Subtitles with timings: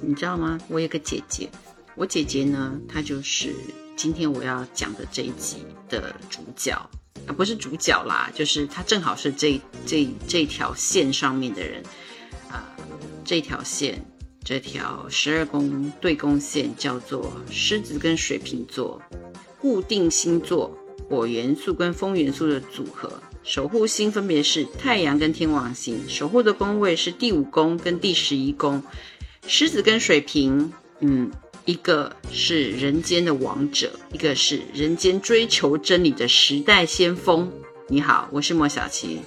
[0.00, 0.58] 你知道吗？
[0.68, 1.48] 我有个姐姐，
[1.94, 3.54] 我姐姐呢，她就是
[3.96, 6.72] 今天我要讲的这一集的主角
[7.26, 11.82] 啊，不是主角啦，就是她正好是这这这条线上面的人
[12.50, 12.64] 啊，
[13.24, 14.04] 这条线，
[14.44, 19.00] 这条十二宫对宫线叫做狮子跟水瓶座
[19.60, 20.76] 固定星座
[21.08, 23.12] 火元素跟风元素的组合。
[23.42, 28.82] 守护星分别是太阳跟天王星，守护的宫位是第五宫跟第十一宫。
[29.48, 31.30] 狮子跟水瓶，嗯，
[31.64, 37.50] 一个是人间的王者，一个是人间追求真理的时代先锋。
[37.88, 39.20] 你好，我是莫小七，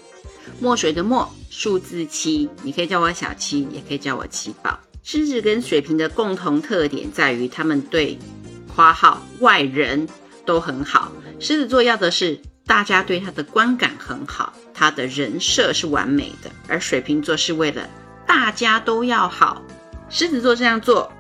[0.60, 4.78] 墨水的墨，数字七，你可以叫我小七，也可以叫我七宝。
[5.04, 8.20] 狮子跟水瓶的共同特点在于，他们对
[8.68, 10.08] 花号外人
[10.46, 11.12] 都很好。
[11.40, 12.40] 狮子座要的是。
[12.68, 17.90] 大家对他的观感很好，他的人设是完美的，而水瓶座是为了
[18.28, 19.66] 大家都要好。
[20.10, 21.12] 狮子座这样做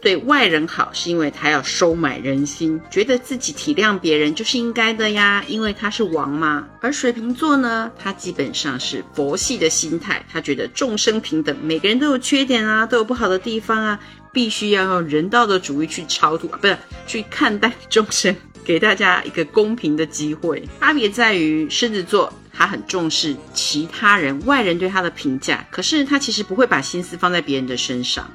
[0.00, 6.66] 对外人好，是因为他要收买人心，觉得自己体谅别人就是应该的呀，因为他是王嘛。
[6.80, 14.00] 而水瓶座呢，他基本上是佛系的心态，他觉得众生平等，每个人都有缺点啊，都有不好的地方啊，
[14.32, 16.76] 必须要用人道的主义去超度，不是
[17.06, 18.34] 去看待众生。
[18.64, 28.30] 给大家一个公平的机会，差别在于狮子座他很重视其他人、外人对他的评价，可是他其实不会把心思放在别人的身上，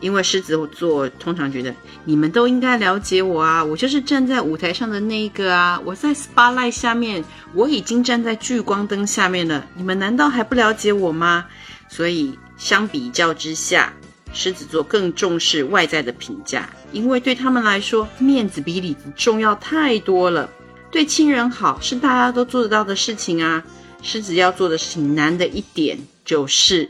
[0.00, 1.74] 因为狮子座通常觉得
[2.04, 7.24] 你们都应该了解我啊，我就是站在舞台上的那一个啊，我在 spotlight 下面，
[7.54, 11.46] 我已经站在聚光灯下面了，你们难道还不了解我吗？
[11.88, 13.92] 所以相比较之下。
[14.34, 20.48] 狮子座更重视外在的评价，因为对他们来说，面子比里子重要太多了。
[20.92, 23.64] 对亲人好是大家都做得到的事情啊。
[24.02, 26.88] 狮子要做的事情难的一点就是，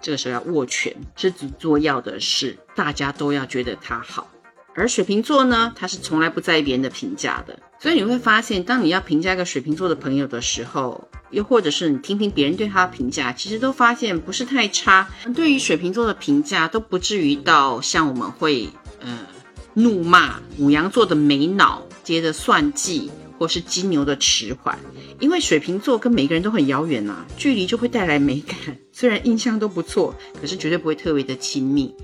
[0.00, 0.94] 这个时候要握拳。
[1.16, 4.30] 狮子座要的是大家都要觉得他好。
[4.74, 15.08] 而水瓶座呢，他是从来不在意别人的评价的，所以你会发现，当你要评价一个水瓶座的朋友的时候，又或者是你听听别人对他的评价，其实都发现不是太差。
[15.34, 18.68] 对于水瓶座的评价，都不至于到像我们会
[19.00, 19.26] 呃
[19.74, 24.78] 怒骂母羊座的没脑，接着算计，或是金牛的迟缓，
[25.18, 28.54] 因为水瓶座跟每个人都很遥远呐，距离就会带来美感。
[28.92, 31.94] 虽然印象都不错，可是绝对不会特别的亲密。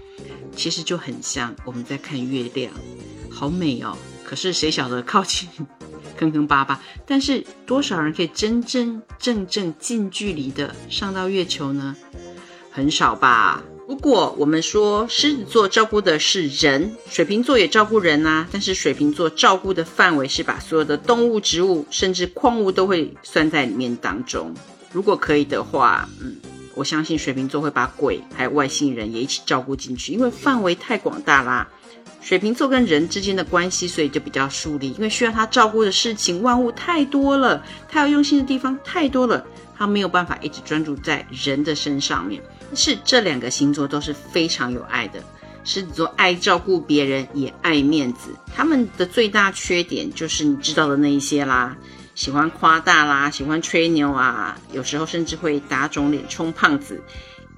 [0.56, 2.72] 其实就很像我们在看月亮，
[3.28, 3.94] 好美哦。
[4.24, 5.46] 可是谁晓得靠近
[6.16, 6.80] 坑坑巴巴？
[7.06, 11.94] 但是多少人可以真真正正近距离的上到月球呢？
[12.70, 13.62] 很少吧。
[13.96, 18.46] 如果我们说狮子座照顾的是人，水瓶座也照顾人啊。
[18.52, 24.52] 但是水瓶座照顾的范围是把所有的动物、植物，甚至矿物都会算在里面当中。
[24.92, 26.36] 如果可以的话，嗯。
[26.74, 31.66] 我相信水瓶座会把鬼还有外星人也一起照顾进去，因为范围太广大啦。
[32.20, 39.42] 水瓶座跟人之间的关系，所以就比较疏离，因为需要他照顾的事情万物太多了，他要用心的地方太多了，
[39.76, 42.42] 他没有办法一直专注在人的身上面。
[42.74, 45.22] 是这两个星座都是非常有爱的，
[45.64, 51.76] 狮子座爱照顾别人，也爱面子，他们的最大缺点就是你知道的那一些啦。
[52.14, 57.00] 喜欢夸大啦，喜欢吹牛啊，有时候甚至会打肿脸充胖子。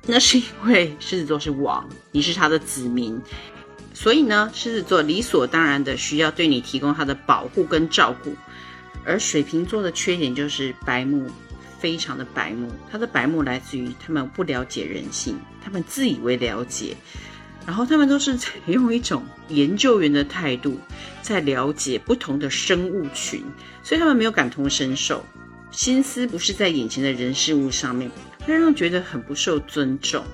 [0.05, 3.21] 那是因为狮子座是王，你是他的子民，
[3.95, 8.35] 所以呢，狮子座理所当然的需要对你提供他的保护跟照顾。
[9.05, 11.31] 而水瓶座的缺点就是白目，
[11.79, 12.71] 非常的白目。
[12.91, 16.97] 他的白目来自于他们不了解人性，他们自以为了解。
[17.67, 20.81] 然后他们都是采用一种研究员的态度，
[21.21, 23.45] 在了解不同的生物群，
[23.83, 25.23] 所以他们没有感同身受，
[25.71, 28.11] 心思不是在眼前的人事物上面，
[28.47, 30.25] 会让人觉得很不受尊重。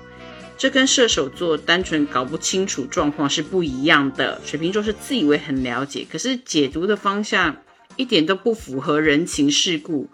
[0.56, 4.40] 这跟射手座单纯搞不清楚状况是不一样的。
[4.44, 7.56] 水瓶座是自以为很了解，可是解读的方向
[7.96, 10.08] 一点都不符合人情世故。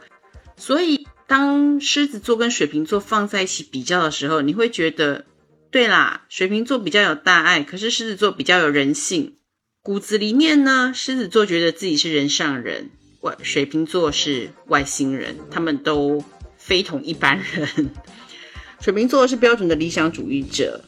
[0.56, 5.26] 所以当狮子座跟水瓶座放在一起比较的时候，你会觉得。
[5.70, 9.36] 对啦，水瓶座比较有大爱，可是狮子座比较有人性。
[9.80, 12.90] 骨子里面呢，狮子座觉得自己是人上人，
[13.20, 16.24] 外水瓶座是外星人，他们都
[16.58, 17.90] 非同一般人。
[18.82, 20.82] 水瓶座是标准的理想主义者，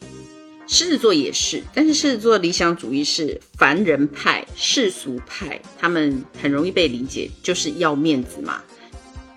[0.67, 8.61] 狮子座也是，但是狮子座的理想主义是凡人派、世俗派，他们很容易被理解，就是要面子嘛。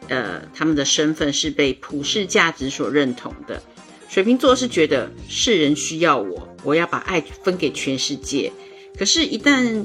[0.08, 3.62] 呃，他们的身份是被普世价值所认同的。
[4.08, 8.52] 水瓶座是觉得世人需要我，我要把爱分给全世界。
[8.96, 9.84] 可是，一旦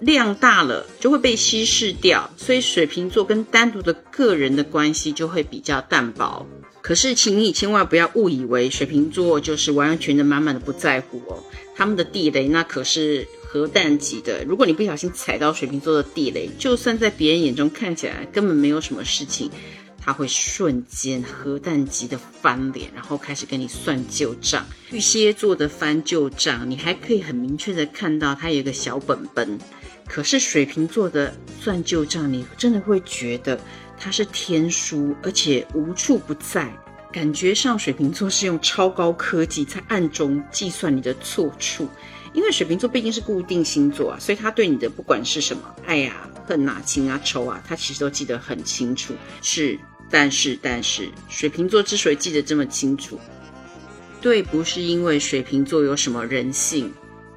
[0.00, 6.46] 量大了就会被稀释掉，所以水瓶座跟单独的个人的关系就会比较淡薄。
[6.82, 11.42] 可是，请你千万不要误以为水瓶座就是完全的、满满的不在乎哦。
[11.74, 19.50] 他们的地雷那可是核弹级的，如果你不小心踩到水瓶座的地雷，就算在别人眼中看起来根本没有什么事情，
[20.00, 24.64] 他会瞬间核弹级的翻脸，然后开始跟你算旧账。
[24.88, 29.58] 巨蟹座的翻旧账，你还可以很明确的看到他有一个小本本。
[30.08, 33.60] 可是水瓶座的算旧账，你真的会觉得。
[33.98, 36.74] 它是天书，而且无处不在，
[37.12, 41.86] 感觉上水瓶座是用超高科技在暗中计算你的错处。
[42.32, 49.14] 因为水瓶座毕竟是固定星座啊，所以他对你的不管是什么爱呀、恨啊、情啊、仇啊，他其实都记得很清楚。
[49.42, 49.78] 是，
[50.10, 53.18] 但是，但是，水瓶座之所以记得这么清楚，
[54.20, 56.92] 对，不是因为水瓶座有什么人性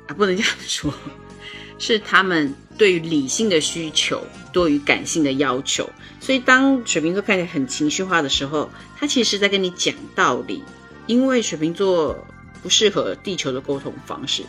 [0.07, 0.93] 啊，不能这样说，
[1.77, 5.89] 是他们对于理性的需求多于感性的要求。
[6.19, 10.63] 所以，当水瓶座看起来很情绪化的时候，他其实是在跟你讲道理。
[11.07, 12.17] 因为水瓶座
[12.63, 14.41] 不适合地球的沟通方式，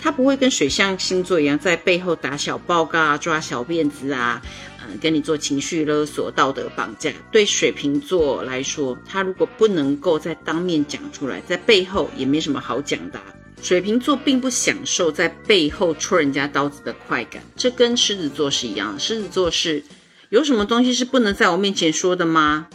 [0.00, 4.40] 他不会跟水象星座一样在背后打小报告啊、抓小辫子啊，
[4.82, 7.12] 嗯，跟你做情绪勒索、道德绑架。
[7.30, 13.20] 对水瓶座来说，他如果不能够在当面讲出来，在背后也没什么好讲的。
[13.62, 18.98] 水瓶座并不享受在背后戳人家刀子的快感，这跟狮子座是一样。
[18.98, 19.82] 狮子座是。
[20.30, 22.68] 有什么东西是不能在我面前说的吗？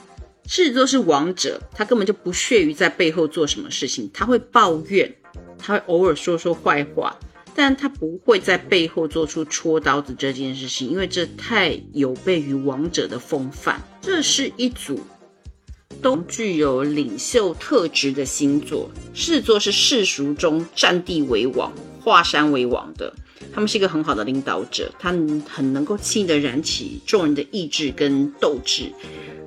[0.45, 4.11] 狮子座是王者，他根本就不屑于在背后做什么事情。
[4.13, 5.15] 他会抱怨，
[5.65, 7.17] 他会偶尔说说坏话，
[7.55, 13.81] 但他不会在背后做出戳刀子这件事情，因为这太有悖于王者的风范。
[13.99, 14.99] 这是一组
[16.03, 18.91] 都具有领袖特质的星座。
[19.15, 23.11] 狮子座是世俗中占地为王、华山为王的。
[23.51, 25.09] 他们是一个很好的领导者，他
[25.47, 28.91] 很能够轻易的燃起众人的意志跟斗志，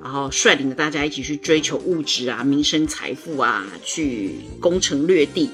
[0.03, 5.49] 然后率领着大家一起去追求物质啊、民生、财富啊，去攻城略地。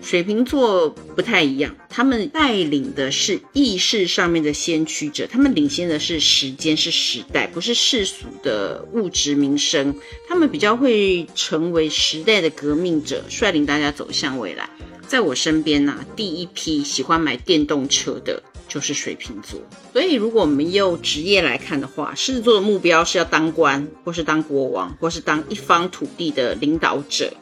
[0.00, 9.94] 水瓶座不太一样，他们带领的是意识上面的先驱者，他们领先的是时间，是时代，不是世俗的物质民生。
[10.28, 14.70] 他们比较会成为时代的革命者，率领大家走向未来。
[15.06, 19.60] 在我身边呐，第一批喜欢买电动车的就是水瓶座。
[19.92, 27.32] 所以，如果我们用职业来看的话，狮子座的目标是要当官，或是当国王，或是当一方土地的领导者。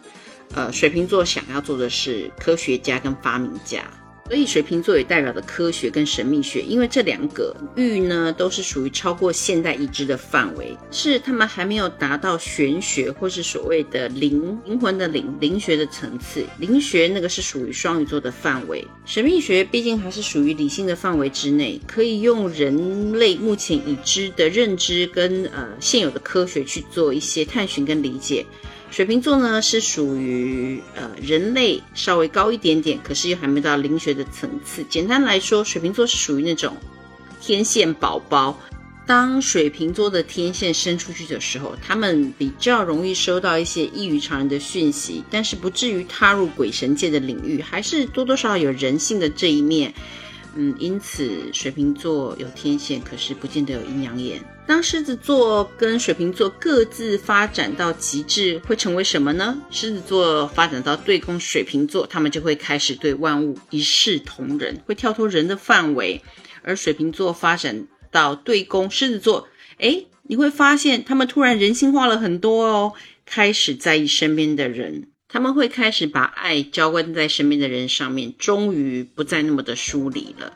[0.55, 3.85] 呃，水瓶座想要做的是科学家跟发明家。
[4.29, 16.45] 所以水瓶座也代表着科学跟神秘学，因为这两个域呢都是属于超过现代已知的范围，是他们还没有达到玄学或是所谓的灵灵魂的灵灵学的层次。
[16.59, 28.45] 灵学那个是属于双鱼座的范围，神秘学毕竟还是属于理性的范围之内，可以用人类目前已知的认知跟呃现有的科学去做一些探寻跟理解。
[28.97, 34.83] 水瓶座呢是属于呃人类稍微高一点点，可是又还没到灵学的层次。
[34.89, 36.75] 简单来说，水瓶座是属于那种
[37.39, 38.59] 天线宝宝。
[39.07, 49.93] 当水瓶座的天线伸出去的时候，他们比较容易收到一些异于常人的讯息，但是不至于踏入鬼神界的领域，还是多多少少有人性的这一面。
[50.57, 54.43] 嗯，因此水瓶座有天线，可是不见得有阴阳眼。
[54.67, 59.57] 当狮子座跟水瓶座各自发展到极致，会成为什么呢？
[59.71, 66.21] 狮子座发展到对攻水瓶座，他们就会开始对万物一视同仁，会跳脱人的范围；
[66.63, 69.49] 而水瓶座发展到对攻狮子座，
[69.79, 72.95] 诶，你会发现他们突然人性化了很多哦，
[73.25, 75.09] 开始在意身边的人。
[75.37, 80.51] 他们会开始把爱浇灌在身边的人上面，终于不再那么的疏离了。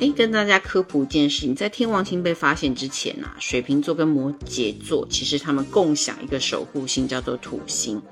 [0.00, 8.02] 诶，跟大家科普一件事情，在天王星被发现之前啊，水瓶座跟摩羯座其实他们共享一个守护星，叫做土星。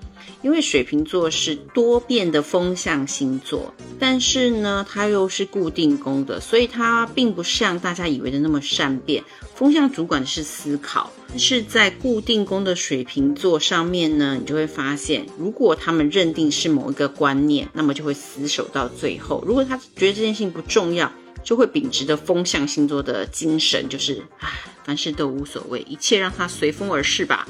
[0.41, 9.25] 因为水瓶座是多变的风象星座，但是呢，它又是固定宫的，所以它并不像大家以为的那么善变。
[9.55, 21.11] 风象主管是思考，是在固定宫的水瓶座上面呢，你就会发现，如果他们认定是某一个观念，那么就会死守到最后；如果他觉得这件事情不重要，
[21.45, 24.49] 就会秉持着风象星座的精神，就是唉，
[24.85, 27.49] 凡事都无所谓，一切让它随风而逝吧。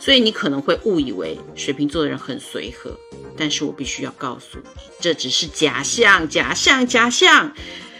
[0.00, 2.98] 所以你可能会误以为水瓶座的人很随和，
[3.36, 7.52] 但是我必须要告诉你，这只是假象，假象，假象，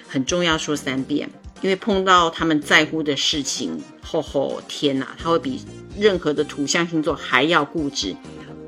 [0.08, 1.28] 很重要，说三遍。
[1.64, 5.62] 因为碰到他们在乎的事情，吼吼，天哪，他会比
[5.98, 8.14] 任何的土象星座还要固执。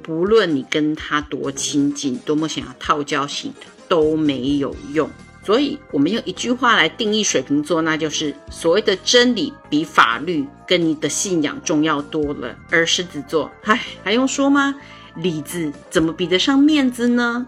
[0.02, 3.52] 不论你跟他多亲近，多么想要套交情，
[3.86, 5.10] 都没有用。
[5.44, 12.56] 所以，我们用一句话来定义水瓶座，那就是所谓的真理比法律跟你的信仰重要多了。
[12.70, 14.74] 而狮子座，唉，还用说吗？
[15.16, 17.46] 里子怎么比得上面子呢？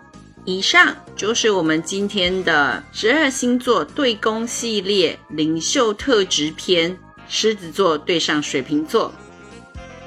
[0.48, 9.12] 以上就是我们今天的十二星座对攻系列领袖特质篇，狮子座对上水瓶座。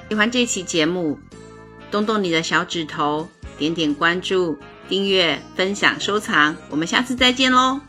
[0.09, 1.19] 喜欢这期节目，
[1.91, 4.57] 动动你的小指头，点点关注。
[4.89, 7.79] 订阅、分享、收藏，我们下次再见喽！